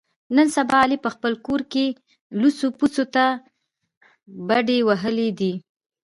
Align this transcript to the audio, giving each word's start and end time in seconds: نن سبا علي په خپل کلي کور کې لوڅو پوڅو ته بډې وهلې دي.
نن 0.35 0.47
سبا 0.57 0.77
علي 0.85 0.97
په 1.05 1.09
خپل 1.15 1.33
کلي 1.35 1.41
کور 1.45 1.61
کې 1.71 1.85
لوڅو 2.39 2.67
پوڅو 2.77 3.03
ته 3.15 3.25
بډې 4.47 4.77
وهلې 4.87 5.29
دي. 5.39 5.53